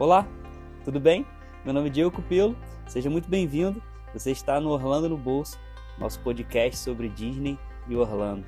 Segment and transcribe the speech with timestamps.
[0.00, 0.26] Olá,
[0.82, 1.26] tudo bem?
[1.62, 2.56] Meu nome é Diego Cupelo,
[2.88, 3.82] seja muito bem-vindo.
[4.14, 5.60] Você está no Orlando no Bolso,
[5.98, 8.46] nosso podcast sobre Disney e Orlando.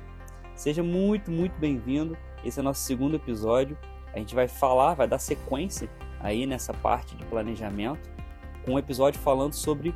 [0.55, 2.17] Seja muito, muito bem-vindo.
[2.43, 3.77] Esse é nosso segundo episódio.
[4.15, 5.87] A gente vai falar, vai dar sequência
[6.19, 8.09] aí nessa parte de planejamento,
[8.65, 9.93] com um episódio falando sobre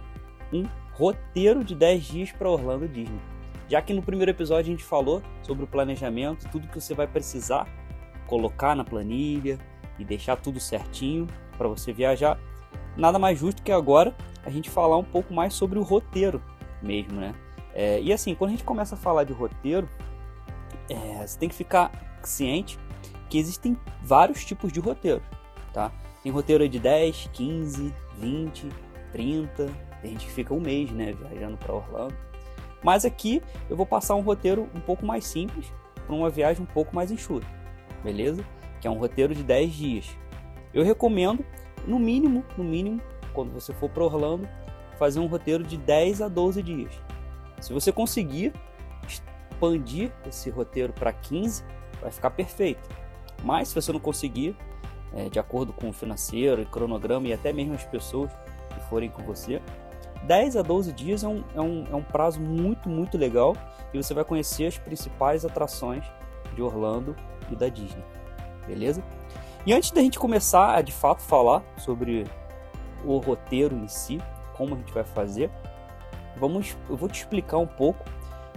[0.54, 0.64] um
[0.94, 3.20] roteiro de 10 dias para Orlando Disney.
[3.68, 7.08] Já que no primeiro episódio a gente falou sobre o planejamento, tudo que você vai
[7.08, 7.68] precisar
[8.28, 9.58] colocar na planilha
[9.98, 11.26] e deixar tudo certinho
[11.58, 12.40] para você viajar,
[12.96, 16.42] nada mais justo que agora a gente falar um pouco mais sobre o roteiro
[16.82, 17.34] mesmo, né?
[17.74, 19.88] É, e assim, quando a gente começa a falar de roteiro,
[20.90, 21.92] é, você tem que ficar
[22.24, 22.80] ciente
[23.30, 25.22] que existem vários tipos de roteiro,
[25.74, 25.92] tá?
[26.24, 28.70] Tem roteiro de 10, 15, 20,
[29.12, 29.70] 30,
[30.02, 32.16] tem gente fica um mês, né, viajando para Orlando.
[32.84, 35.72] Mas aqui eu vou passar um roteiro um pouco mais simples
[36.06, 37.48] para uma viagem um pouco mais enxuta,
[38.04, 38.44] beleza?
[38.80, 40.18] Que é um roteiro de 10 dias.
[40.78, 41.44] Eu recomendo,
[41.88, 43.02] no mínimo, no mínimo,
[43.34, 44.48] quando você for para Orlando,
[45.00, 46.94] fazer um roteiro de 10 a 12 dias.
[47.60, 48.54] Se você conseguir
[49.08, 51.64] expandir esse roteiro para 15,
[52.00, 52.88] vai ficar perfeito.
[53.44, 54.56] Mas se você não conseguir,
[55.16, 58.32] é, de acordo com o financeiro, cronograma e até mesmo as pessoas
[58.72, 59.60] que forem com você,
[60.26, 63.58] 10 a 12 dias é um, é um, é um prazo muito, muito legal
[63.92, 66.06] e você vai conhecer as principais atrações
[66.54, 67.16] de Orlando
[67.50, 68.04] e da Disney.
[68.68, 69.04] Beleza?
[69.66, 72.26] E antes da gente começar a de fato falar sobre
[73.04, 74.20] o roteiro em si,
[74.56, 75.52] como a gente vai fazer,
[76.38, 78.06] vamos, eu vou te explicar um pouco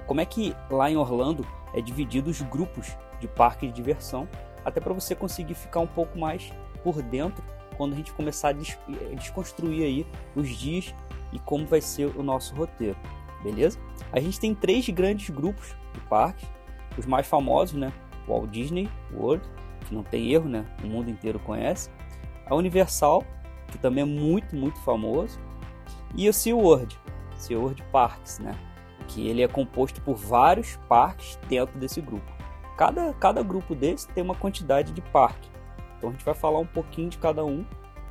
[0.06, 4.28] como é que lá em Orlando é dividido os grupos de parque de diversão,
[4.64, 7.42] até para você conseguir ficar um pouco mais por dentro
[7.76, 10.94] quando a gente começar a eh, desconstruir aí os dias
[11.32, 12.96] e como vai ser o nosso roteiro,
[13.42, 13.78] beleza?
[14.12, 16.48] A gente tem três grandes grupos de parques,
[16.98, 17.92] os mais famosos, né?
[18.26, 19.48] Walt Disney World,
[19.94, 20.64] não tem erro, né?
[20.82, 21.90] O mundo inteiro conhece.
[22.46, 23.24] A Universal,
[23.68, 25.38] que também é muito, muito famoso.
[26.14, 26.98] E o SeaWorld,
[27.36, 28.56] SeaWorld Parks, né?
[29.08, 32.30] Que ele é composto por vários parques dentro desse grupo.
[32.76, 35.50] Cada, cada grupo desse tem uma quantidade de parque.
[35.96, 37.64] Então a gente vai falar um pouquinho de cada um,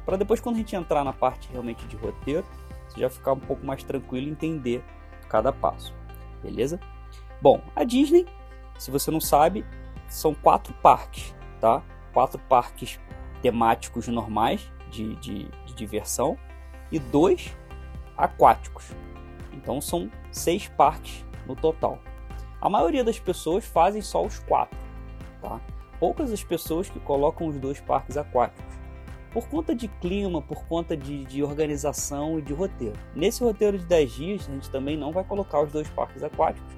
[0.05, 2.45] para depois quando a gente entrar na parte realmente de roteiro,
[2.87, 4.83] você já ficar um pouco mais tranquilo e entender
[5.27, 5.93] cada passo.
[6.41, 6.79] Beleza?
[7.41, 8.25] Bom, a Disney,
[8.77, 9.65] se você não sabe,
[10.07, 11.83] são quatro parques tá?
[12.13, 12.99] Quatro parques
[13.41, 16.37] temáticos normais de, de, de diversão
[16.91, 17.55] e dois
[18.17, 18.91] aquáticos.
[19.53, 21.99] Então são seis parques no total.
[22.61, 24.77] A maioria das pessoas fazem só os quatro,
[25.41, 25.61] tá?
[25.99, 28.77] Poucas as pessoas que colocam os dois parques aquáticos.
[29.31, 32.97] Por conta de clima, por conta de, de organização e de roteiro.
[33.15, 36.73] Nesse roteiro de 10 dias, a gente também não vai colocar os dois parques aquáticos,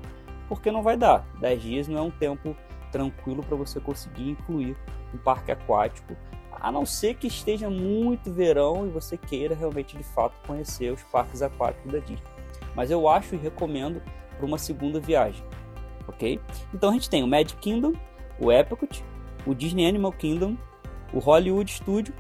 [0.50, 1.26] porque não vai dar.
[1.40, 2.56] 10 dias não é um tempo
[2.92, 4.78] tranquilo para você conseguir incluir
[5.14, 6.16] um parque aquático,
[6.52, 11.04] a não ser que esteja muito verão e você queira realmente de fato conhecer os
[11.04, 12.24] parques aquáticos da Disney.
[12.76, 14.02] Mas eu acho e recomendo
[14.38, 15.44] para uma segunda viagem,
[16.08, 16.40] ok?
[16.74, 17.94] Então a gente tem o Magic Kingdom,
[18.40, 19.04] o Epcot,
[19.46, 20.56] o Disney Animal Kingdom,
[21.14, 22.14] o Hollywood Studio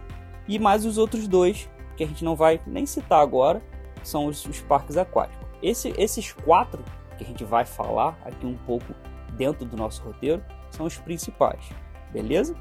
[0.47, 3.61] e mais os outros dois que a gente não vai nem citar agora,
[4.03, 5.45] são os, os parques aquáticos.
[5.61, 6.83] Esse, esses quatro
[7.17, 8.93] que a gente vai falar aqui um pouco
[9.33, 11.69] dentro do nosso roteiro são os principais,
[12.11, 12.55] beleza?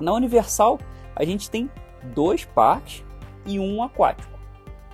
[0.00, 0.78] Na Universal,
[1.14, 1.70] a gente tem
[2.14, 3.04] dois parques
[3.46, 4.38] e um aquático.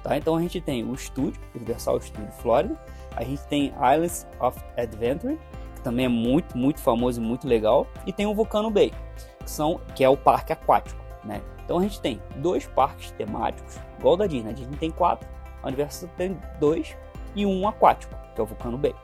[0.02, 0.16] Tá?
[0.16, 2.78] Então a gente tem o estúdio, Universal Studio Florida,
[3.16, 5.38] a gente tem Islands of Adventure,
[5.74, 8.92] que também é muito, muito famoso e muito legal, e tem o Volcano Bay,
[9.40, 11.02] que, são, que é o parque aquático.
[11.24, 11.40] Né?
[11.64, 14.50] Então a gente tem dois parques temáticos, igual da Disney.
[14.50, 15.28] A Disney tem quatro,
[15.62, 16.96] a Universal tem dois
[17.34, 18.94] e um aquático, que é o Volcano Bay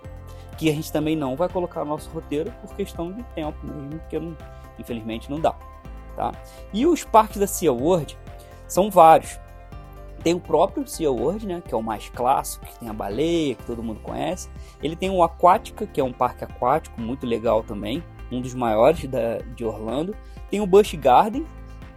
[0.60, 3.98] que a gente também não vai colocar no nosso roteiro por questão de tempo mesmo,
[3.98, 4.36] porque não,
[4.78, 5.54] infelizmente não dá.
[6.14, 6.32] Tá?
[6.70, 8.18] E os parques da SeaWorld
[8.68, 9.40] são vários.
[10.22, 13.64] Tem o próprio SeaWorld, né, que é o mais clássico, que tem a baleia, que
[13.64, 14.50] todo mundo conhece.
[14.82, 19.08] Ele tem o Aquática, que é um parque aquático muito legal também, um dos maiores
[19.08, 20.14] da, de Orlando.
[20.50, 21.46] Tem o Busch Garden,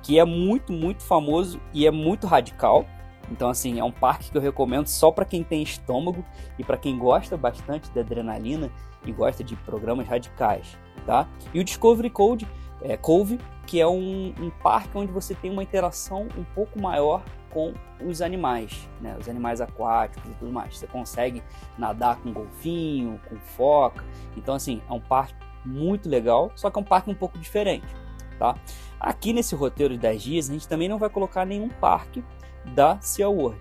[0.01, 2.85] que é muito, muito famoso e é muito radical.
[3.33, 6.23] Então, assim, é um parque que eu recomendo só para quem tem estômago
[6.59, 8.71] e para quem gosta bastante de adrenalina
[9.03, 11.27] e gosta de programas radicais, tá?
[11.51, 12.47] E o Discovery Code,
[12.83, 17.23] é, Cove, que é um, um parque onde você tem uma interação um pouco maior
[17.49, 17.73] com
[18.05, 19.17] os animais, né?
[19.19, 20.77] Os animais aquáticos e tudo mais.
[20.77, 21.41] Você consegue
[21.75, 24.05] nadar com golfinho, com foca.
[24.37, 25.33] Então, assim, é um parque
[25.65, 27.87] muito legal, só que é um parque um pouco diferente,
[28.37, 28.55] tá?
[28.99, 32.23] Aqui nesse roteiro de 10 dias, a gente também não vai colocar nenhum parque
[32.65, 33.59] da SeaWorld.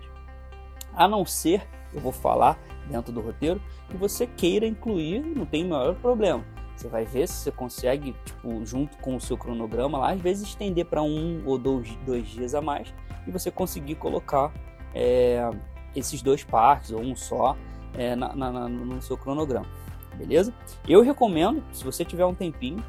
[0.93, 5.65] A não ser, eu vou falar dentro do roteiro, que você queira incluir, não tem
[5.65, 6.43] maior problema.
[6.75, 10.49] Você vai ver se você consegue, tipo, junto com o seu cronograma lá, às vezes
[10.49, 12.93] estender para um ou dois, dois dias a mais
[13.27, 14.51] e você conseguir colocar
[14.93, 15.49] é,
[15.95, 17.55] esses dois parques ou um só
[17.93, 19.67] é, na, na, no seu cronograma,
[20.15, 20.53] beleza?
[20.87, 22.83] Eu recomendo, se você tiver um tempinho,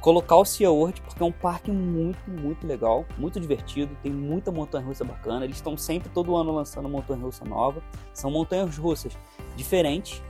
[0.00, 4.50] colocar o Sea World porque é um parque muito, muito legal, muito divertido, tem muita
[4.52, 5.44] montanha-russa bacana.
[5.44, 7.82] Eles estão sempre todo ano lançando montanha-russa nova.
[8.12, 9.16] São montanhas-russas
[9.56, 10.22] diferentes,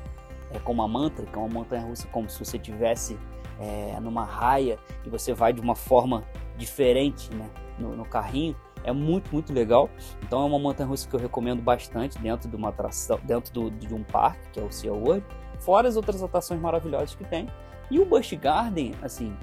[0.50, 3.18] é como a Mantra, que é uma montanha-russa como se você tivesse
[3.60, 6.24] é, numa raia e você vai de uma forma
[6.56, 7.48] diferente, né,
[7.78, 8.56] no, no carrinho.
[8.84, 9.90] É muito, muito legal.
[10.22, 13.92] Então é uma montanha-russa que eu recomendo bastante dentro de uma atração, dentro do, de
[13.92, 15.24] um parque, que é o Sea World.
[15.58, 17.48] Fora as outras atrações maravilhosas que tem.
[17.90, 19.36] E o Busch Garden, assim,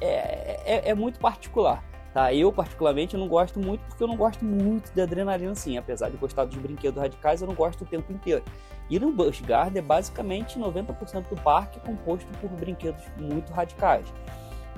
[0.00, 1.82] é, é, é, muito particular.
[2.12, 2.32] Tá?
[2.32, 5.76] Eu, particularmente, não gosto muito porque eu não gosto muito de adrenalina assim.
[5.76, 8.42] Apesar de gostar dos brinquedos radicais, eu não gosto o tempo inteiro.
[8.88, 14.12] E no Busch Garden é basicamente 90% do parque composto por brinquedos muito radicais.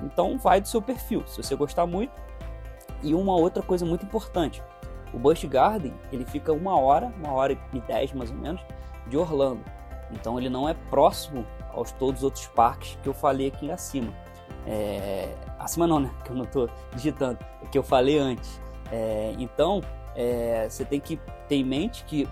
[0.01, 2.13] Então vai do seu perfil, se você gostar muito.
[3.03, 4.63] E uma outra coisa muito importante,
[5.13, 8.61] o Busch Garden ele fica uma hora, uma hora e dez mais ou menos,
[9.07, 9.63] de Orlando.
[10.11, 14.13] Então ele não é próximo aos todos os outros parques que eu falei aqui acima.
[14.67, 16.11] É, acima não, né?
[16.23, 18.61] Que eu não estou digitando, é que eu falei antes.
[18.91, 19.81] É, então,
[20.15, 21.17] é, você tem que
[21.47, 22.27] ter em mente que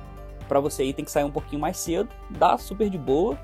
[0.47, 3.37] para você ir tem que sair um pouquinho mais cedo, dá super de boa,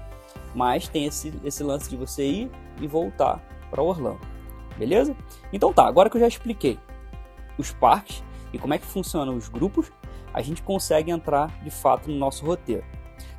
[0.54, 4.20] mas tem esse, esse lance de você ir e voltar para Orlando.
[4.78, 5.16] Beleza?
[5.52, 6.78] Então tá, agora que eu já expliquei
[7.58, 8.24] os parques
[8.54, 9.92] e como é que funcionam os grupos,
[10.34, 12.84] a gente consegue entrar de fato no nosso roteiro.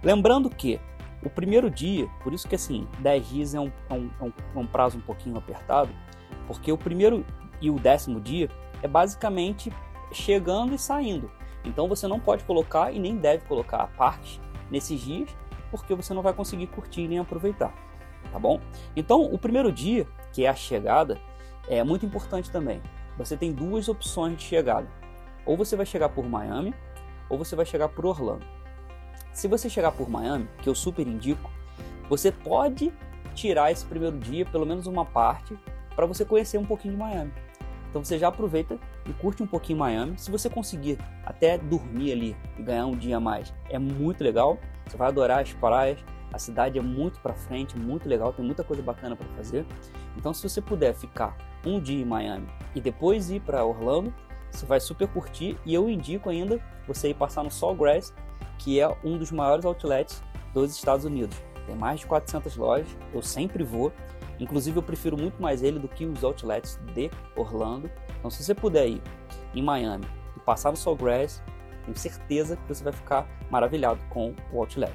[0.03, 0.81] Lembrando que
[1.25, 4.33] o primeiro dia, por isso que assim, 10 dias é um, é um, é um,
[4.57, 5.91] é um prazo um pouquinho apertado,
[6.47, 7.25] porque o primeiro
[7.61, 8.49] e o décimo dia
[8.83, 9.73] é basicamente
[10.13, 11.31] chegando e saindo.
[11.65, 14.41] Então você não pode colocar e nem deve colocar parques
[14.71, 15.31] nesses dias,
[15.71, 17.73] porque você não vai conseguir curtir nem aproveitar,
[18.33, 18.61] tá bom?
[18.97, 21.19] Então o primeiro dia, que é a chegada,
[21.69, 22.83] é muito importante também.
[23.17, 24.89] Você tem duas opções de chegada.
[25.45, 26.75] Ou você vai chegar por Miami,
[27.29, 28.45] ou você vai chegar por Orlando.
[29.33, 31.51] Se você chegar por Miami, que eu super indico,
[32.09, 32.93] você pode
[33.35, 35.57] tirar esse primeiro dia, pelo menos uma parte,
[35.95, 37.33] para você conhecer um pouquinho de Miami.
[37.93, 40.19] Então você já aproveita e curte um pouquinho Miami.
[40.19, 44.59] Se você conseguir até dormir ali e ganhar um dia a mais, é muito legal.
[44.87, 45.99] Você vai adorar as praias.
[46.33, 49.67] A cidade é muito para frente, muito legal, tem muita coisa bacana para fazer.
[50.17, 51.37] Então se você puder ficar
[51.67, 54.13] um dia em Miami e depois ir para Orlando,
[54.51, 58.15] você vai super curtir e eu indico ainda você ir passar no Sawgrass
[58.63, 60.23] que é um dos maiores outlets
[60.55, 61.37] dos Estados Unidos.
[61.67, 63.93] Tem mais de 400 lojas, eu sempre vou.
[64.39, 67.91] Inclusive, eu prefiro muito mais ele do que os outlets de Orlando.
[68.19, 69.03] Então, se você puder ir
[69.55, 70.07] em Miami
[70.37, 71.43] e passar no Sawgrass,
[71.85, 74.95] tenho certeza que você vai ficar maravilhado com o outlet.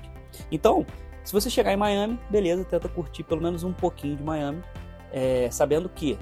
[0.51, 0.85] Então,
[1.23, 4.63] se você chegar em Miami, beleza, tenta curtir pelo menos um pouquinho de Miami,
[5.11, 6.17] é, sabendo que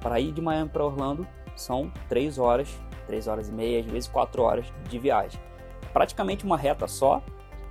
[0.00, 1.26] para ir de Miami para Orlando
[1.56, 2.68] são 3 horas,
[3.06, 5.49] 3 horas e meia, às vezes 4 horas de viagem
[5.92, 7.22] praticamente uma reta só,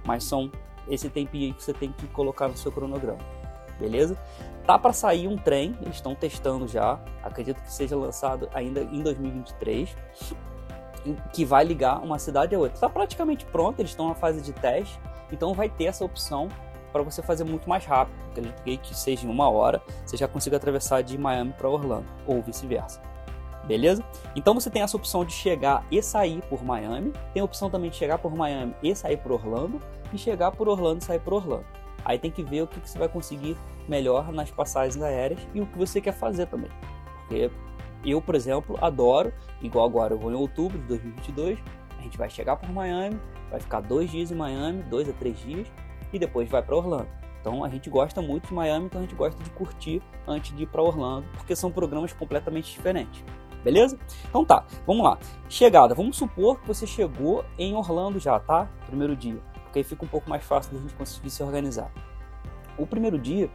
[0.06, 0.52] mas são
[0.88, 3.20] esse tempinho que você tem que colocar no seu cronograma.
[3.80, 4.18] Beleza?
[4.66, 9.02] Tá para sair um trem, eles estão testando já, acredito que seja lançado ainda em
[9.02, 9.96] 2023,
[11.34, 12.76] que vai ligar uma cidade a outra.
[12.76, 15.00] Está praticamente pronto, eles estão na fase de teste,
[15.32, 16.50] então vai ter essa opção
[16.92, 18.16] para você fazer muito mais rápido.
[18.32, 22.42] Acredito que seja em uma hora, você já consiga atravessar de Miami para Orlando, ou
[22.42, 23.02] vice-versa
[23.66, 24.04] beleza?
[24.36, 27.90] Então você tem essa opção de chegar e sair por Miami, tem a opção também
[27.90, 29.82] de chegar por Miami e sair por Orlando,
[30.14, 31.66] e chegar por Orlando e sair por Orlando.
[32.04, 35.66] Aí tem que ver o que, você vai conseguir melhor nas passagens aéreas e o
[35.66, 36.70] que você quer fazer também.
[37.20, 37.52] Porque
[38.04, 41.60] eu, por exemplo, adoro, igual agora eu vou em outubro de 2022,
[41.98, 43.20] a gente vai chegar por Miami,
[43.52, 45.68] vai ficar dois dias em Miami, dois a três dias,
[46.14, 47.08] e depois vai para Orlando.
[47.42, 50.64] Então a gente gosta muito de Miami, então a gente gosta de curtir antes de
[50.64, 53.24] ir para Orlando, porque são programas completamente diferentes
[53.64, 53.98] beleza?
[54.28, 55.18] Então tá, vamos lá.
[55.48, 58.70] Chegada, vamos supor que você chegou em Orlando já, tá?
[58.86, 61.92] Primeiro dia, porque aí fica um pouco mais fácil da gente conseguir se organizar.
[62.78, 63.50] O primeiro dia,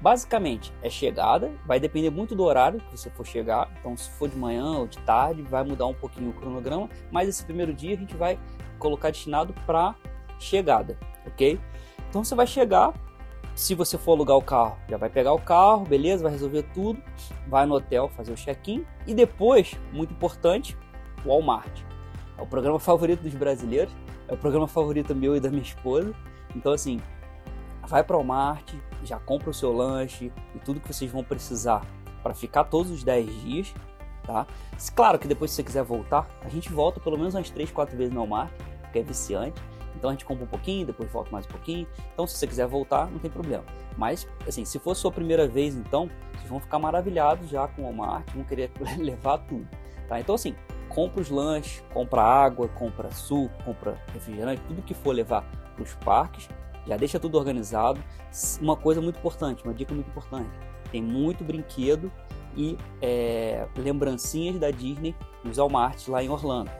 [0.00, 3.70] basicamente, é chegada, vai depender muito do horário que você for chegar.
[3.80, 7.28] Então, se for de manhã ou de tarde, vai mudar um pouquinho o cronograma, mas
[7.28, 8.38] esse primeiro dia a gente vai
[8.78, 9.94] colocar destinado para
[10.38, 10.96] chegada,
[11.26, 11.58] ok?
[12.08, 12.94] Então você vai chegar,
[13.58, 17.02] se você for alugar o carro, já vai pegar o carro, beleza, vai resolver tudo,
[17.48, 20.78] vai no hotel fazer o check-in e depois, muito importante,
[21.24, 21.82] o Walmart.
[22.38, 23.92] É o programa favorito dos brasileiros,
[24.28, 26.14] é o programa favorito meu e da minha esposa.
[26.54, 27.00] Então assim,
[27.84, 31.84] vai para o Walmart, já compra o seu lanche e tudo que vocês vão precisar
[32.22, 33.74] para ficar todos os 10 dias,
[34.22, 34.46] tá?
[34.94, 37.96] Claro que depois se você quiser voltar, a gente volta pelo menos umas 3, 4
[37.96, 39.60] vezes no Walmart, porque é viciante.
[39.96, 41.86] Então a gente compra um pouquinho, depois volta mais um pouquinho.
[42.12, 43.64] Então se você quiser voltar, não tem problema.
[43.96, 47.84] Mas, assim, se for sua primeira vez, então, vocês vão ficar maravilhados já com o
[47.84, 49.68] Walmart, vão querer levar tudo.
[50.06, 50.20] Tá?
[50.20, 50.54] Então, assim,
[50.88, 55.42] compra os lanches, compra água, compra suco, compra refrigerante, tudo que for levar
[55.74, 56.48] para os parques,
[56.86, 58.02] já deixa tudo organizado.
[58.60, 60.50] Uma coisa muito importante, uma dica muito importante:
[60.90, 62.10] tem muito brinquedo
[62.56, 65.14] e é, lembrancinhas da Disney
[65.44, 66.70] nos Walmart lá em Orlando.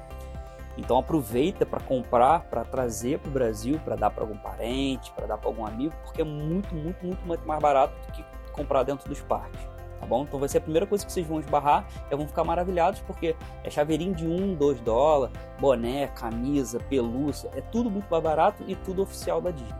[0.78, 5.26] Então aproveita para comprar, para trazer para o Brasil, para dar para algum parente, para
[5.26, 8.84] dar para algum amigo, porque é muito, muito, muito, muito mais barato do que comprar
[8.84, 9.60] dentro dos parques.
[9.98, 10.22] Tá bom?
[10.22, 13.34] Então vai ser a primeira coisa que vocês vão esbarrar e vão ficar maravilhados porque
[13.64, 18.76] é chaveirinho de 1, 2 dólares, boné, camisa, pelúcia, é tudo muito mais barato e
[18.76, 19.74] tudo oficial da Disney.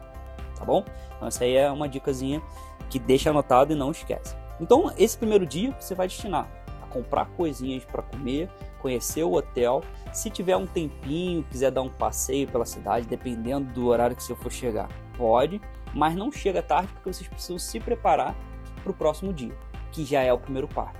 [0.58, 0.84] Tá bom?
[1.16, 2.42] Então essa aí é uma dicasinha
[2.90, 4.36] que deixa anotado e não esquece.
[4.60, 6.48] Então esse primeiro dia você vai destinar
[6.88, 9.82] comprar coisinhas para comer, conhecer o hotel.
[10.12, 14.34] Se tiver um tempinho, quiser dar um passeio pela cidade, dependendo do horário que você
[14.34, 15.60] for chegar, pode,
[15.94, 18.34] mas não chega tarde porque vocês precisam se preparar
[18.82, 19.56] para o próximo dia,
[19.92, 20.98] que já é o primeiro parque.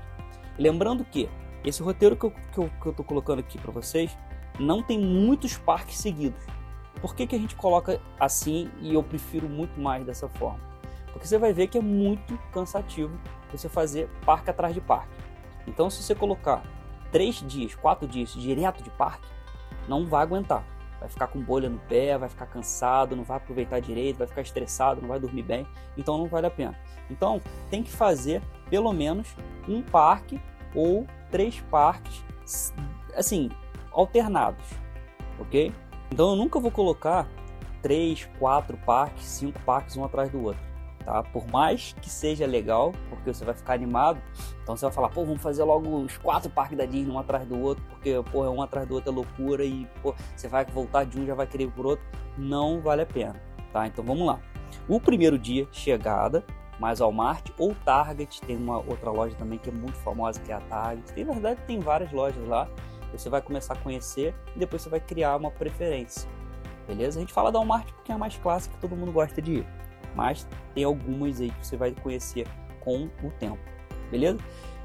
[0.59, 1.28] Lembrando que
[1.64, 4.16] esse roteiro que eu, que eu, que eu colocando aqui para vocês
[4.59, 6.42] não tem muitos parques seguidos.
[7.00, 10.61] Por que, que a gente coloca assim e eu prefiro muito mais dessa forma?
[11.12, 13.18] Porque você vai ver que é muito cansativo
[13.50, 15.12] você fazer parque atrás de parque.
[15.68, 16.62] Então, se você colocar
[17.12, 19.28] três dias, quatro dias direto de parque,
[19.87, 20.64] não vai aguentar.
[20.98, 24.40] Vai ficar com bolha no pé, vai ficar cansado, não vai aproveitar direito, vai ficar
[24.40, 25.66] estressado, não vai dormir bem.
[25.96, 26.76] Então não vale a pena.
[27.08, 29.37] Então tem que fazer pelo menos
[29.68, 30.40] um parque
[30.75, 32.25] ou três parques,
[33.14, 33.48] assim,
[33.92, 34.64] alternados,
[35.38, 35.72] ok?
[36.10, 37.28] Então eu nunca vou colocar
[37.80, 40.68] três, quatro parques, cinco parques um atrás do outro
[41.09, 41.23] tá?
[41.23, 44.21] Por mais que seja legal, porque você vai ficar animado,
[44.62, 47.47] então você vai falar, pô, vamos fazer logo os quatro parques da Disney um atrás
[47.47, 51.05] do outro, porque, pô, um atrás do outro é loucura e, pô, você vai voltar
[51.05, 52.05] de um já vai querer ir por outro.
[52.37, 53.41] Não vale a pena,
[53.73, 53.87] tá?
[53.87, 54.38] Então vamos lá.
[54.87, 56.45] O primeiro dia, chegada,
[56.79, 60.55] mais Walmart ou Target, tem uma outra loja também que é muito famosa, que é
[60.55, 61.11] a Target.
[61.15, 62.69] Tem, na verdade, tem várias lojas lá.
[63.12, 66.29] Você vai começar a conhecer e depois você vai criar uma preferência.
[66.87, 67.19] Beleza?
[67.19, 69.57] A gente fala da Walmart porque é a mais clássica que todo mundo gosta de
[69.57, 69.77] ir
[70.18, 72.44] mas tem algumas aí que você vai conhecer
[72.80, 73.60] com o tempo,
[74.10, 74.38] beleza?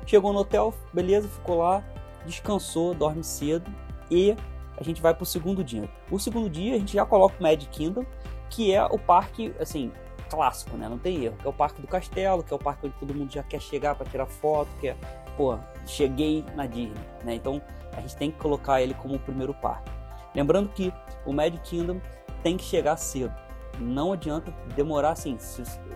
[0.05, 1.83] Chegou no hotel, beleza, ficou lá,
[2.23, 3.73] descansou, dorme cedo
[4.11, 4.35] e
[4.77, 5.89] a gente vai para o segundo dia.
[6.11, 8.05] O segundo dia a gente já coloca o Magic Kingdom,
[8.47, 9.91] que é o parque, assim,
[10.29, 10.87] clássico, né?
[10.87, 11.37] Não tem erro.
[11.43, 13.95] É o parque do castelo, que é o parque onde todo mundo já quer chegar
[13.95, 14.95] para tirar foto, que é,
[15.35, 17.33] pô, cheguei na Disney, né?
[17.33, 17.59] Então
[17.97, 19.91] a gente tem que colocar ele como o primeiro parque.
[20.35, 20.93] Lembrando que
[21.25, 21.99] o Magic Kingdom
[22.43, 23.33] tem que chegar cedo
[23.79, 25.37] não adianta demorar assim.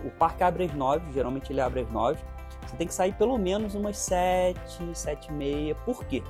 [0.04, 2.22] o parque abre às 9, geralmente ele abre às 9.
[2.66, 4.60] Você tem que sair pelo menos umas 7,
[4.92, 5.74] 7 e meia.
[5.74, 6.22] Por quê?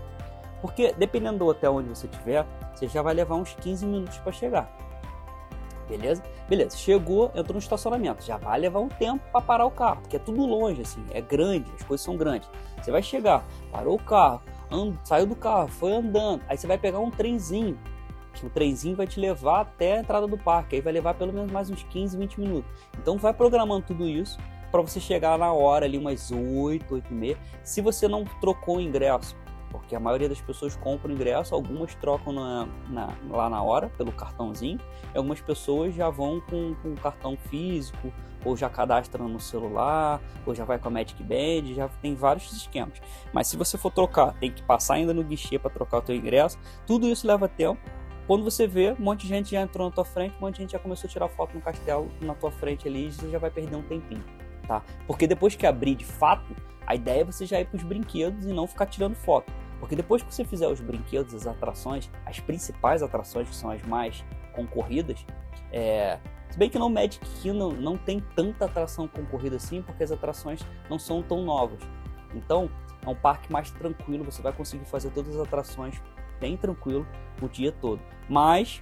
[0.60, 4.32] Porque dependendo do hotel onde você estiver, você já vai levar uns 15 minutos para
[4.32, 4.88] chegar.
[5.88, 6.22] Beleza?
[6.48, 8.22] Beleza, chegou, entrou no estacionamento.
[8.22, 11.20] Já vai levar um tempo para parar o carro, porque é tudo longe, assim, é
[11.20, 12.48] grande, as coisas são grandes.
[12.80, 16.76] Você vai chegar, parou o carro, and, saiu do carro, foi andando, aí você vai
[16.76, 17.78] pegar um trenzinho
[18.40, 21.32] que o trenzinho vai te levar até a entrada do parque, aí vai levar pelo
[21.32, 22.70] menos mais uns 15, 20 minutos.
[22.98, 24.38] Então vai programando tudo isso
[24.70, 27.38] para você chegar na hora ali umas 8, 8 e meia.
[27.62, 29.36] Se você não trocou o ingresso,
[29.70, 34.12] porque a maioria das pessoas compram ingresso, algumas trocam na, na, lá na hora pelo
[34.12, 34.80] cartãozinho,
[35.14, 38.12] algumas pessoas já vão com, com cartão físico,
[38.44, 42.52] ou já cadastram no celular, ou já vai com a Magic Band, já tem vários
[42.52, 43.00] esquemas.
[43.32, 46.14] Mas se você for trocar, tem que passar ainda no guichê para trocar o teu
[46.14, 47.80] ingresso, tudo isso leva tempo
[48.28, 50.60] quando você vê, um monte de gente já entrou na tua frente, um monte de
[50.60, 53.38] gente já começou a tirar foto no castelo na tua frente ali e você já
[53.38, 54.22] vai perder um tempinho,
[54.66, 54.82] tá?
[55.06, 56.54] Porque depois que abrir de fato,
[56.86, 59.50] a ideia é você já ir para os brinquedos e não ficar tirando foto.
[59.80, 63.80] Porque depois que você fizer os brinquedos, as atrações, as principais atrações, que são as
[63.84, 65.24] mais concorridas,
[65.72, 66.18] é...
[66.50, 70.60] se bem que no Magic Kingdom não tem tanta atração concorrida assim, porque as atrações
[70.90, 71.80] não são tão novas.
[72.34, 72.68] Então,
[73.06, 75.98] é um parque mais tranquilo, você vai conseguir fazer todas as atrações
[76.40, 77.06] bem tranquilo
[77.40, 78.00] o dia todo.
[78.28, 78.80] Mas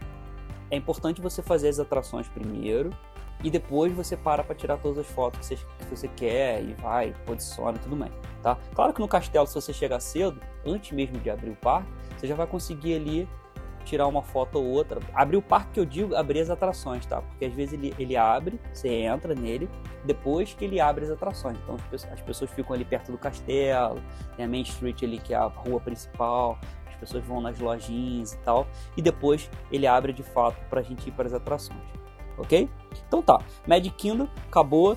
[0.71, 2.91] é importante você fazer as atrações primeiro
[3.43, 6.73] e depois você para para tirar todas as fotos que você, que você, quer e
[6.75, 8.59] vai, posiciona e tudo mais, tá?
[8.75, 12.27] Claro que no castelo, se você chegar cedo, antes mesmo de abrir o parque, você
[12.27, 13.29] já vai conseguir ali
[13.85, 15.01] tirar uma foto ou outra.
[15.15, 17.23] Abrir o parque que eu digo, abrir as atrações, tá?
[17.23, 19.71] Porque às vezes ele, ele abre, você entra nele,
[20.05, 21.57] depois que ele abre as atrações.
[21.63, 21.77] Então
[22.13, 24.03] as pessoas ficam ali perto do castelo,
[24.37, 26.59] tem a Main Street ali que é a rua principal,
[26.97, 30.83] as pessoas vão nas lojinhas e tal, e depois ele abre de fato para a
[30.83, 31.81] gente ir para as atrações,
[32.39, 32.69] ok?
[33.07, 34.97] Então tá, Magic Kingdom acabou,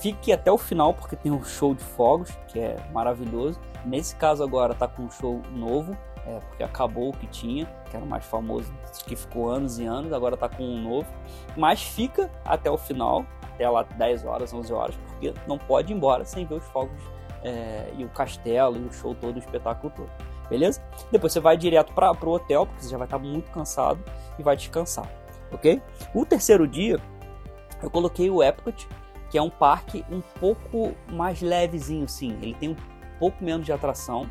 [0.00, 3.58] fique até o final porque tem um show de fogos que é maravilhoso.
[3.84, 7.96] Nesse caso agora tá com um show novo, é, porque acabou o que tinha, que
[7.96, 8.72] era o mais famoso,
[9.06, 11.08] que ficou anos e anos, agora está com um novo,
[11.56, 15.96] mas fica até o final, até lá 10 horas, 11 horas, porque não pode ir
[15.96, 17.00] embora sem ver os fogos
[17.42, 20.29] é, e o castelo e o show todo, o espetáculo todo.
[20.50, 20.82] Beleza?
[21.12, 24.02] Depois você vai direto para o hotel, porque você já vai estar tá muito cansado
[24.36, 25.08] e vai descansar,
[25.52, 25.80] ok?
[26.12, 26.98] O terceiro dia,
[27.80, 28.88] eu coloquei o Epcot,
[29.30, 32.36] que é um parque um pouco mais levezinho, sim.
[32.42, 32.76] Ele tem um
[33.18, 34.28] pouco menos de atração.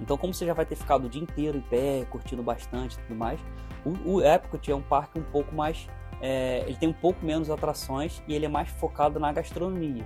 [0.00, 2.98] Então, como você já vai ter ficado o dia inteiro em pé, curtindo bastante e
[3.02, 3.38] tudo mais,
[3.84, 5.88] o, o Epcot é um parque um pouco mais.
[6.20, 10.04] É, ele tem um pouco menos atrações e ele é mais focado na gastronomia.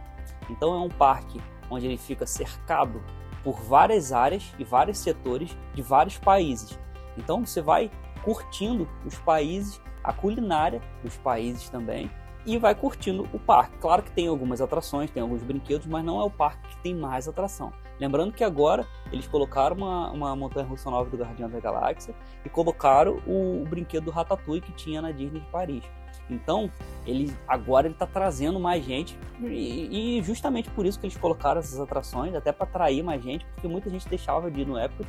[0.51, 3.03] Então, é um parque onde ele fica cercado
[3.47, 6.77] por várias áreas e vários setores de vários países.
[7.17, 7.93] Então, você vai
[8.25, 12.11] curtindo os países, a culinária dos países também,
[12.45, 13.79] e vai curtindo o parque.
[13.79, 16.93] Claro que tem algumas atrações, tem alguns brinquedos, mas não é o parque que tem
[16.93, 17.73] mais atração.
[18.01, 22.49] Lembrando que agora eles colocaram uma, uma montanha russa nova do Guardião da Galáxia e
[22.49, 25.85] colocaram o, o brinquedo do Ratatouille que tinha na Disney de Paris.
[26.29, 26.71] Então,
[27.07, 31.61] ele agora ele está trazendo mais gente e, e, justamente por isso que eles colocaram
[31.61, 35.07] essas atrações, até para atrair mais gente, porque muita gente deixava de ir no Epcot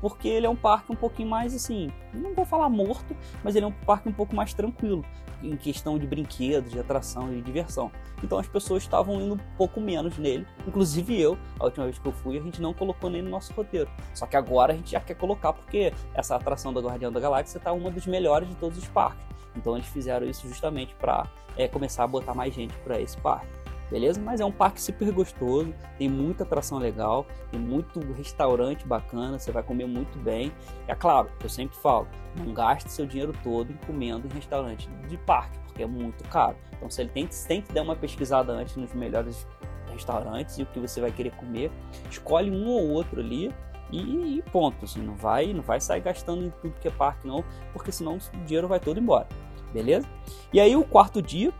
[0.00, 3.64] porque ele é um parque um pouquinho mais assim, não vou falar morto, mas ele
[3.66, 5.04] é um parque um pouco mais tranquilo
[5.42, 7.90] em questão de brinquedos, de atração e de diversão.
[8.22, 12.06] Então as pessoas estavam indo um pouco menos nele, inclusive eu, a última vez que
[12.06, 13.90] eu fui, a gente não colocou nem no nosso roteiro.
[14.14, 17.58] Só que agora a gente já quer colocar porque essa atração da Guardião da Galáxia
[17.58, 19.24] está uma dos melhores de todos os parques.
[19.56, 23.60] Então eles fizeram isso justamente para é, começar a botar mais gente para esse parque
[23.90, 24.20] beleza?
[24.20, 29.50] Mas é um parque super gostoso, tem muita atração legal, tem muito restaurante bacana, você
[29.50, 30.52] vai comer muito bem.
[30.86, 32.06] É claro, eu sempre falo,
[32.38, 36.56] não gaste seu dinheiro todo comendo em restaurante de parque, porque é muito caro.
[36.72, 39.46] Então, ele tem, tem que dar uma pesquisada antes nos melhores
[39.92, 41.70] restaurantes e o que você vai querer comer,
[42.08, 43.52] escolhe um ou outro ali
[43.92, 44.84] e, e ponto.
[44.84, 48.16] Assim, não vai, não vai sair gastando em tudo que é parque não, porque senão
[48.16, 49.26] o dinheiro vai todo embora,
[49.72, 50.08] beleza?
[50.52, 51.52] E aí o quarto dia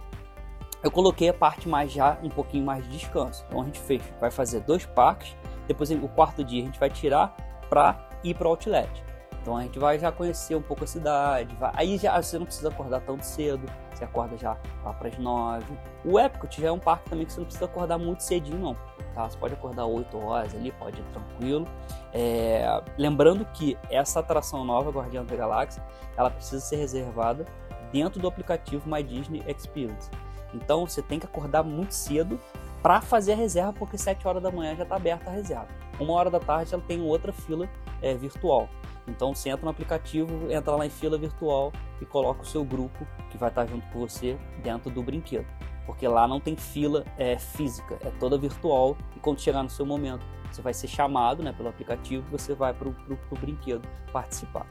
[0.83, 3.45] eu coloquei a parte mais já um pouquinho mais de descanso.
[3.49, 6.91] Então a gente fez, vai fazer dois parques, depois o quarto dia a gente vai
[6.91, 7.37] tirar
[7.69, 8.91] para ir para o outlet.
[9.41, 11.73] Então a gente vai já conhecer um pouco a cidade, vai...
[11.75, 15.79] aí já você não precisa acordar tão cedo, você acorda já lá para as nove.
[16.05, 18.77] O Epcot já é um parque também que você não precisa acordar muito cedinho não,
[19.15, 19.29] tá?
[19.29, 21.67] Você pode acordar 8 horas ali, pode ir tranquilo.
[22.13, 22.83] É...
[22.99, 25.83] Lembrando que essa atração nova, Guardião da Galáxia,
[26.17, 27.47] ela precisa ser reservada
[27.91, 30.11] dentro do aplicativo My Disney Experience.
[30.53, 32.39] Então você tem que acordar muito cedo
[32.83, 35.69] para fazer a reserva, porque 7 horas da manhã já está aberta a reserva.
[35.99, 37.69] Uma hora da tarde ela tem outra fila
[38.01, 38.69] é, virtual.
[39.11, 43.07] Então você entra no aplicativo, entra lá em fila virtual e coloca o seu grupo
[43.31, 45.47] que vai estar junto com você dentro do brinquedo.
[45.87, 49.85] Porque lá não tem fila é, física, é toda virtual e quando chegar no seu
[49.85, 52.95] momento você vai ser chamado né, pelo aplicativo e você vai para o
[53.41, 54.67] brinquedo participar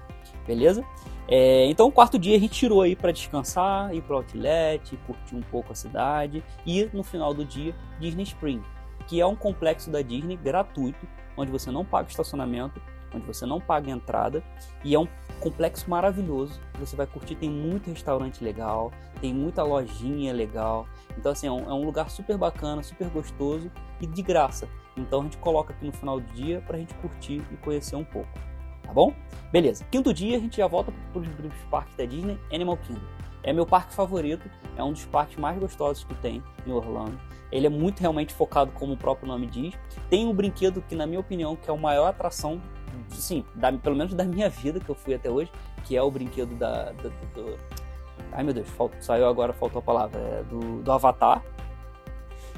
[0.45, 0.83] beleza?
[1.27, 4.97] É, então, o quarto dia a gente tirou aí para descansar, ir para o outlet,
[5.05, 8.61] curtir um pouco a cidade e no final do dia Disney Spring,
[9.07, 12.81] que é um complexo da Disney gratuito, onde você não paga estacionamento,
[13.13, 14.43] onde você não paga entrada
[14.83, 15.07] e é um
[15.39, 16.59] complexo maravilhoso.
[16.79, 18.91] Você vai curtir, tem muito restaurante legal,
[19.21, 20.87] tem muita lojinha legal.
[21.17, 24.67] Então assim, é um, é um lugar super bacana, super gostoso e de graça.
[24.97, 27.95] Então a gente coloca aqui no final do dia para a gente curtir e conhecer
[27.95, 28.49] um pouco
[28.89, 29.13] tá bom?
[29.51, 29.85] Beleza.
[29.91, 31.27] Quinto dia a gente já volta para os
[31.69, 33.05] parques da Disney, Animal Kingdom.
[33.43, 37.19] É meu parque favorito, é um dos parques mais gostosos que tem em Orlando.
[37.51, 39.73] Ele é muito realmente focado, como o próprio nome diz.
[40.09, 42.61] Tem um brinquedo que, na minha opinião, que é a maior atração,
[43.09, 45.51] sim, da, pelo menos da minha vida que eu fui até hoje,
[45.83, 47.59] que é o brinquedo da, do, do,
[48.31, 48.67] ai meu Deus,
[48.99, 51.43] saiu agora, faltou a palavra, é do, do Avatar,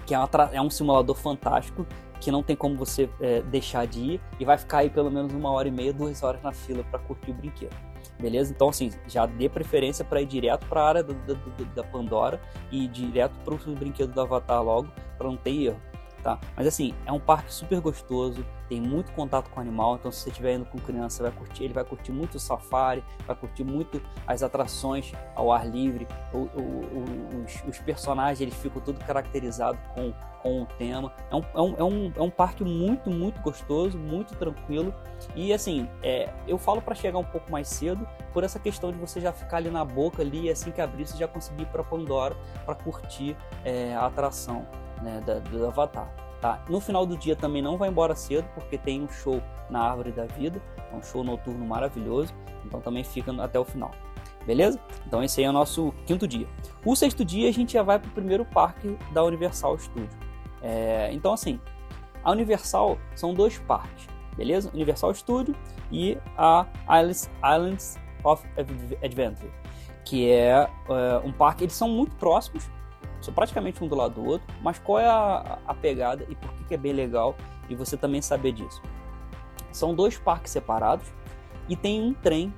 [0.06, 1.86] que é, uma, é um simulador fantástico
[2.20, 5.34] que não tem como você é, deixar de ir e vai ficar aí pelo menos
[5.34, 7.76] uma hora e meia, duas horas na fila para curtir o brinquedo.
[8.20, 8.54] Beleza?
[8.54, 11.84] Então, assim, já dê preferência para ir direto para a área do, do, do, da
[11.84, 12.40] Pandora
[12.72, 15.82] e direto para o brinquedo do Avatar logo, para não ter erro
[16.22, 16.40] tá?
[16.56, 20.22] Mas assim, é um parque super gostoso, tem muito contato com o animal, então se
[20.22, 23.66] você estiver indo com criança, vai curtir, ele vai curtir muito o safari, vai curtir
[23.66, 29.78] muito as atrações ao ar livre, o, o, os, os, personagens eles ficam tudo caracterizados
[29.94, 31.14] com, com o tema.
[31.30, 34.96] É um, é, um, é, um, é um parque muito, muito gostoso, muito tranquilo.
[35.36, 38.98] E assim, é, eu falo para chegar um pouco mais cedo, por essa questão de
[38.98, 41.68] você já ficar ali na boca ali, e assim que abrir, você já conseguir ir
[41.68, 44.66] para Pandora para curtir é, a atração
[45.02, 46.31] né, da, do Avatar.
[46.42, 46.60] Tá?
[46.68, 50.12] No final do dia também não vai embora cedo, porque tem um show na Árvore
[50.12, 50.60] da Vida,
[50.92, 52.34] é um show noturno maravilhoso,
[52.66, 53.92] então também fica até o final.
[54.44, 54.80] Beleza?
[55.06, 56.48] Então esse aí é o nosso quinto dia.
[56.84, 60.18] O sexto dia a gente já vai para o primeiro parque da Universal Studio.
[60.64, 61.60] É, então assim,
[62.24, 64.08] a Universal são dois parques.
[64.36, 64.72] beleza?
[64.74, 65.56] Universal Studio
[65.92, 68.44] e a Islands, Islands of
[69.04, 69.52] Adventure,
[70.04, 71.66] que é uh, um parque.
[71.66, 72.68] Eles são muito próximos,
[73.22, 76.52] são praticamente um do lado do outro, mas qual é a, a pegada e por
[76.54, 77.36] que, que é bem legal
[77.70, 78.82] e você também saber disso?
[79.72, 81.08] São dois parques separados
[81.70, 82.54] e tem um trem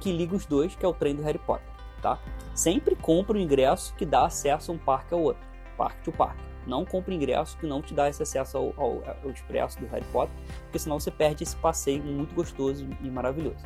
[0.00, 1.66] que liga os dois, que é o trem do Harry Potter,
[2.00, 2.18] tá?
[2.54, 5.42] Sempre compra o ingresso que dá acesso a um parque ao outro,
[5.76, 6.42] parque to parque.
[6.66, 10.04] Não compre ingresso que não te dá esse acesso ao, ao, ao expresso do Harry
[10.06, 13.64] Potter, porque senão você perde esse passeio muito gostoso e maravilhoso.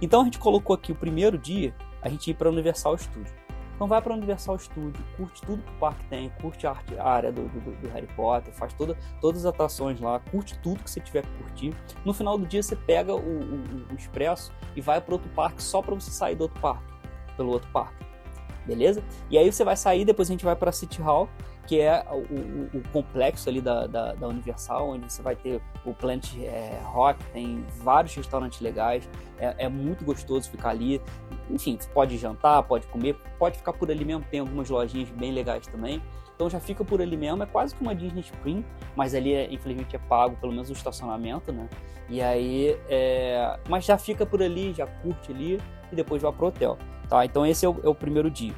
[0.00, 3.34] Então a gente colocou aqui o primeiro dia, a gente ir para Universal Studio.
[3.80, 6.98] Então vai para o Universal Studio, curte tudo que o parque tem, curte a, arte,
[6.98, 10.84] a área do, do, do, Harry Potter, faz toda, todas as atrações lá, curte tudo
[10.84, 11.74] que você tiver que curtir.
[12.04, 15.62] No final do dia você pega o, o, o expresso e vai para outro parque
[15.62, 16.92] só para você sair do outro parque,
[17.38, 18.09] pelo outro parque.
[18.70, 19.02] Beleza?
[19.28, 21.28] E aí você vai sair, depois a gente vai para City Hall
[21.70, 25.60] que é o, o, o complexo ali da, da, da, Universal, onde você vai ter
[25.84, 31.00] o Planet é, Rock, tem vários restaurantes legais, é, é, muito gostoso ficar ali.
[31.48, 35.64] Enfim, pode jantar, pode comer, pode ficar por ali mesmo, tem algumas lojinhas bem legais
[35.68, 36.02] também.
[36.34, 38.64] Então já fica por ali mesmo, é quase que uma Disney Spring,
[38.96, 41.68] mas ali é, infelizmente é pago, pelo menos o estacionamento, né?
[42.08, 43.60] E aí, é...
[43.68, 47.24] mas já fica por ali, já curte ali e depois vai pro hotel, tá?
[47.24, 48.54] Então esse é o, é o primeiro dia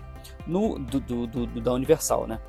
[0.47, 2.41] no, do, do, do, da Universal, né?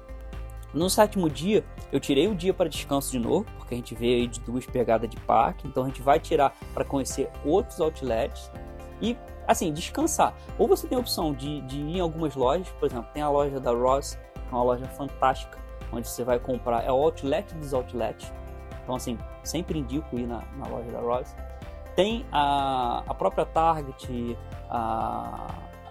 [0.74, 4.22] No sétimo dia, eu tirei o dia para descanso de novo, porque a gente veio
[4.22, 8.52] aí de duas pegadas de parque, então a gente vai tirar para conhecer outros outlets
[9.00, 9.16] e,
[9.48, 10.34] assim, descansar.
[10.58, 13.30] Ou você tem a opção de, de ir em algumas lojas, por exemplo, tem a
[13.30, 15.60] loja da Ross, que é uma loja fantástica,
[15.92, 18.34] onde você vai comprar, é o outlet dos outlets,
[18.84, 21.36] então, assim, sempre indico ir na, na loja da Ross.
[21.96, 24.38] Tem a, a própria Target,
[24.70, 25.48] a,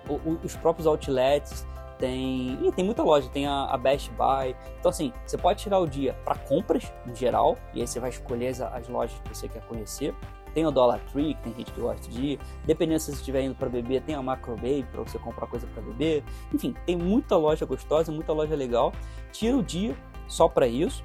[0.09, 1.67] o, os próprios outlets,
[2.03, 2.59] tem.
[2.75, 4.57] Tem muita loja, tem a, a, Best Buy.
[4.81, 8.11] Então, assim, você pode tirar o dia para compras em geral, e aí você vai
[8.11, 10.13] escolher as, as, lojas que você quer conhecer.
[10.53, 12.41] Tem o Dollar Tree, que tem gente que gosta de ir.
[12.67, 15.67] Dependendo se você estiver indo para beber, tem a Macro Baby para você comprar coisa
[15.69, 16.25] para beber.
[16.53, 18.93] Enfim, tem muita loja gostosa, muita loja legal.
[19.33, 19.97] Tira o dia
[20.29, 21.03] só para isso.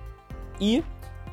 [0.60, 0.84] E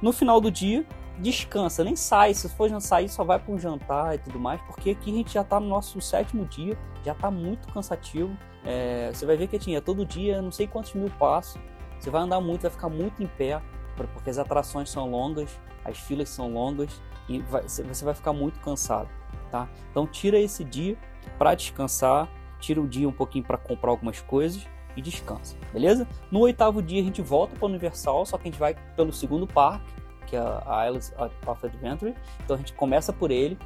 [0.00, 0.86] no final do dia,
[1.18, 2.34] descansa, nem sai.
[2.34, 5.32] Se for sair, só vai para um jantar e tudo mais, porque aqui a gente
[5.32, 8.36] já está no nosso sétimo dia, já está muito cansativo.
[8.64, 11.60] É, você vai ver que tinha todo dia não sei quantos mil passos.
[11.98, 13.60] Você vai andar muito, vai ficar muito em pé,
[13.96, 18.58] porque as atrações são longas, as filas são longas e vai, você vai ficar muito
[18.60, 19.08] cansado,
[19.50, 19.68] tá?
[19.90, 20.98] Então tira esse dia
[21.38, 26.06] para descansar, tira o dia um pouquinho para comprar algumas coisas e descansa, beleza?
[26.30, 29.12] No oitavo dia a gente volta para o Universal, só que a gente vai pelo
[29.12, 29.90] segundo parque,
[30.34, 31.12] que é a Islands
[31.46, 32.14] of Adventure.
[32.42, 33.56] Então a gente começa por ele,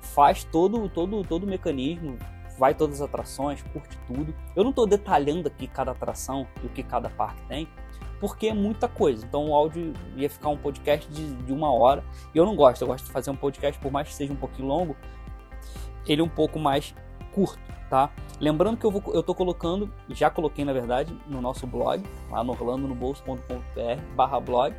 [0.00, 2.18] faz todo todo todo o mecanismo,
[2.58, 4.34] vai todas as atrações, curte tudo.
[4.54, 7.68] Eu não estou detalhando aqui cada atração e o que cada parque tem,
[8.20, 9.24] porque é muita coisa.
[9.24, 12.04] Então o áudio ia ficar um podcast de, de uma hora.
[12.34, 14.36] E eu não gosto, eu gosto de fazer um podcast, por mais que seja um
[14.36, 14.96] pouquinho longo,
[16.06, 16.94] ele é um pouco mais
[17.32, 18.10] curto, tá?
[18.40, 22.52] Lembrando que eu, vou, eu colocando, já coloquei na verdade, no nosso blog, lá no
[22.52, 24.74] orlandonobolso.com.br barra blog,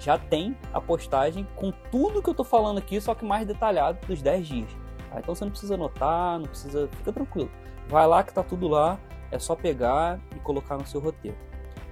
[0.00, 4.04] já tem a postagem com tudo que eu tô falando aqui, só que mais detalhado
[4.06, 4.70] dos 10 dias.
[5.10, 5.20] Tá?
[5.20, 6.88] Então você não precisa anotar, não precisa.
[6.96, 7.50] Fica tranquilo.
[7.86, 8.98] Vai lá que tá tudo lá,
[9.30, 11.36] é só pegar e colocar no seu roteiro.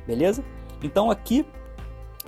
[0.06, 0.42] Beleza?
[0.82, 1.46] Então aqui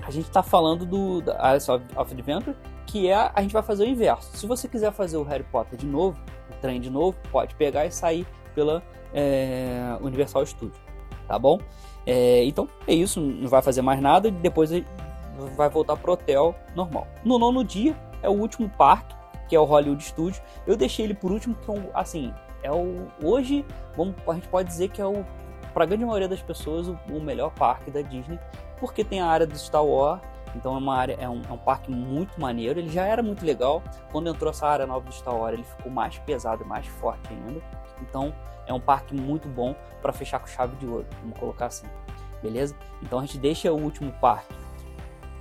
[0.03, 3.85] a gente está falando do da Alice of Adventure, que é a gente vai fazer
[3.85, 4.37] o inverso.
[4.37, 6.19] Se você quiser fazer o Harry Potter de novo,
[6.51, 8.83] o trem de novo, pode pegar e sair pela
[9.14, 10.79] é, Universal Studio,
[11.27, 11.59] tá bom?
[12.07, 14.73] É, então é isso, não vai fazer mais nada depois
[15.57, 17.07] vai voltar pro hotel normal.
[17.24, 20.40] No nono dia é o último parque que é o Hollywood Studio.
[20.64, 24.68] Eu deixei ele por último, que é assim, é o hoje, vamos, a gente pode
[24.68, 25.26] dizer que é o
[25.74, 28.38] para grande maioria das pessoas o, o, melhor parque da Disney,
[28.79, 30.20] porque tem a área do Star Wars,
[30.55, 32.79] então é uma área é um, é um, parque muito maneiro.
[32.79, 35.90] Ele já era muito legal quando entrou essa área nova do Star Wars, ele ficou
[35.90, 37.61] mais pesado, mais forte ainda.
[38.00, 38.33] Então
[38.66, 41.87] é um parque muito bom para fechar com chave de ouro, vamos colocar assim,
[42.40, 42.76] beleza?
[43.03, 44.55] Então a gente deixa o último parque,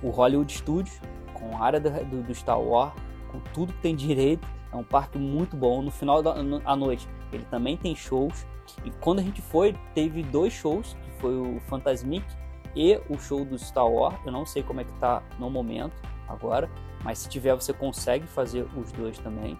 [0.02, 1.00] o Hollywood Studios,
[1.34, 2.92] com a área do, do, Star Wars
[3.30, 4.46] com tudo que tem direito.
[4.72, 5.82] É um parque muito bom.
[5.82, 8.46] No final da noite ele também tem shows.
[8.84, 12.24] E quando a gente foi, teve dois shows, que foi o Fantasmic
[12.74, 14.16] e o show do Star Wars.
[14.24, 15.94] Eu não sei como é que tá no momento
[16.28, 16.70] agora,
[17.02, 19.58] mas se tiver você consegue fazer os dois também.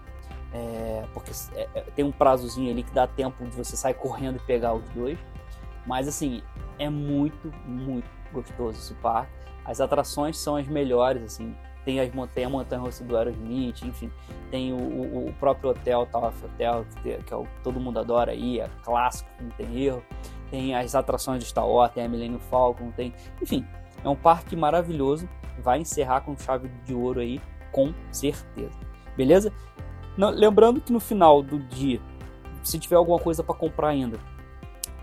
[0.53, 4.37] É, porque é, é tem um prazozinho ali que dá tempo de você sair correndo
[4.37, 5.19] e pegar os dois.
[5.87, 6.43] Mas assim,
[6.79, 9.33] é muito, muito gostoso esse parque.
[9.71, 11.55] As atrações são as melhores, assim,
[11.85, 14.11] tem, as, tem a montanha russa do Aerosmith, enfim,
[14.51, 18.33] tem o, o, o próprio hotel, Tower Hotel, que, que é o, todo mundo adora
[18.33, 20.03] aí, é clássico, não tem erro.
[20.51, 23.65] Tem as atrações de Star Wars, tem a Millennium Falcon, tem, enfim,
[24.03, 25.29] é um parque maravilhoso,
[25.63, 28.77] vai encerrar com chave de ouro aí, com certeza.
[29.17, 29.53] beleza?
[30.17, 32.01] Não, lembrando que no final do dia,
[32.65, 34.19] se tiver alguma coisa para comprar ainda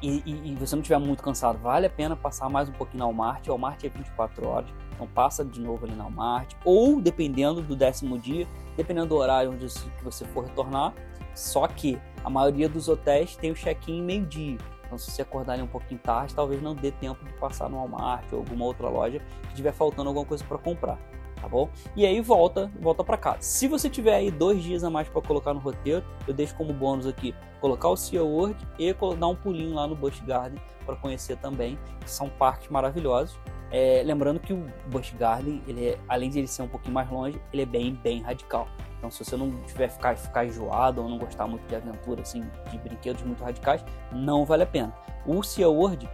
[0.02, 3.00] e, e, e, você não estiver muito cansado, vale a pena passar mais um pouquinho
[3.00, 3.48] na Walmart.
[3.48, 6.54] O Walmart é 24 horas, então passa de novo ali na Walmart.
[6.64, 9.68] Ou, dependendo do décimo dia, dependendo do horário onde
[10.04, 10.94] você for retornar,
[11.34, 14.58] só que a maioria dos hotéis tem o check-in meio-dia.
[14.86, 18.26] Então, se você acordar um pouquinho tarde, talvez não dê tempo de passar no Walmart
[18.32, 20.98] ou alguma outra loja que estiver faltando alguma coisa para comprar
[21.42, 21.70] tá bom?
[21.96, 23.38] E aí volta, volta para casa.
[23.42, 26.74] Se você tiver aí dois dias a mais para colocar no roteiro, eu deixo como
[26.74, 30.96] bônus aqui colocar o Sea World e dar um pulinho lá no Busch Garden para
[30.96, 33.38] conhecer também, que são parques maravilhosos.
[33.70, 37.10] É, lembrando que o Busch Garden, ele é, além de ele ser um pouquinho mais
[37.10, 38.68] longe, ele é bem, bem radical.
[38.98, 42.44] Então, se você não tiver ficar, ficar enjoado ou não gostar muito de aventura, assim,
[42.72, 44.96] de brinquedos muito radicais, não vale a pena.
[45.26, 46.10] O Sea World,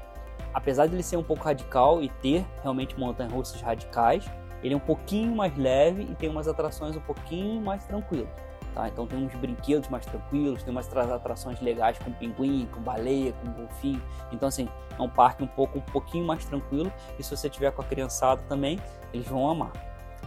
[0.54, 4.26] apesar de ele ser um pouco radical e ter realmente montanhas-russas radicais,
[4.64, 8.30] ele é um pouquinho mais leve e tem umas atrações um pouquinho mais tranquilas.
[8.74, 8.88] Tá?
[8.88, 13.52] Então tem uns brinquedos mais tranquilos, tem umas atrações legais com pinguim, com baleia, com
[13.52, 14.02] golfinho.
[14.32, 17.72] Então assim, é um parque um pouco um pouquinho mais tranquilo e se você tiver
[17.72, 18.80] com a criançada também,
[19.14, 19.72] eles vão amar.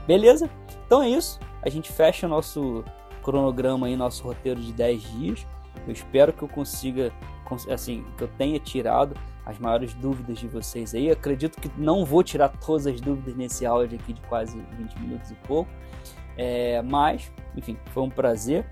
[0.07, 0.49] Beleza?
[0.87, 1.41] Então é isso.
[1.63, 2.85] A gente fecha nosso
[3.23, 5.47] cronograma aí, nosso roteiro de 10 dias.
[5.85, 7.13] Eu espero que eu consiga,
[7.71, 11.09] assim, que eu tenha tirado as maiores dúvidas de vocês aí.
[11.11, 15.31] acredito que não vou tirar todas as dúvidas nesse áudio aqui de quase 20 minutos
[15.31, 15.71] e pouco.
[16.37, 18.67] É, mas, enfim, foi um prazer.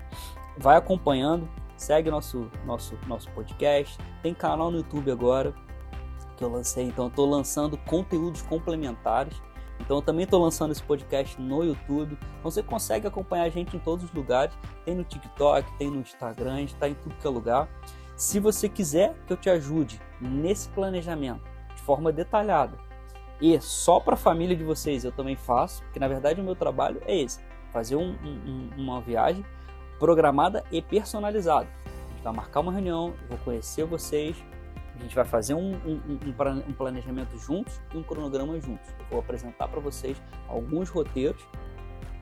[0.57, 3.97] Vai acompanhando, segue nosso, nosso, nosso podcast.
[4.21, 5.53] Tem canal no YouTube agora
[6.35, 9.41] que eu lancei, então estou lançando conteúdos complementares.
[9.79, 12.17] Então eu também estou lançando esse podcast no YouTube.
[12.39, 14.53] Então você consegue acompanhar a gente em todos os lugares.
[14.83, 17.69] Tem no TikTok, tem no Instagram, está em tudo que é lugar.
[18.15, 21.43] Se você quiser que eu te ajude nesse planejamento
[21.75, 22.77] de forma detalhada
[23.41, 26.55] e só para a família de vocês eu também faço, porque na verdade o meu
[26.55, 27.39] trabalho é esse:
[27.73, 29.45] fazer um, um, uma viagem
[29.99, 31.67] programada e personalizada.
[31.85, 34.41] A gente vai marcar uma reunião, eu vou conhecer vocês,
[34.97, 38.87] a gente vai fazer um, um planejamento juntos e um cronograma juntos.
[38.97, 41.45] Eu vou apresentar para vocês alguns roteiros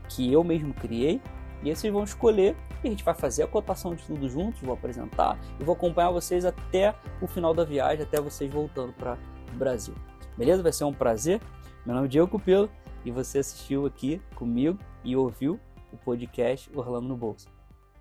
[0.09, 1.21] que eu mesmo criei
[1.63, 4.61] e aí vocês vão escolher e a gente vai fazer a cotação de tudo juntos,
[4.61, 9.17] vou apresentar e vou acompanhar vocês até o final da viagem, até vocês voltando para
[9.53, 9.95] o Brasil.
[10.37, 10.61] Beleza?
[10.61, 11.41] Vai ser um prazer.
[11.85, 12.69] Meu nome é Diego Cupelo
[13.05, 15.59] e você assistiu aqui comigo e ouviu
[15.91, 17.47] o podcast Orlando no Bolso.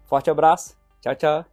[0.04, 0.76] Forte abraço.
[1.00, 1.51] Tchau, tchau.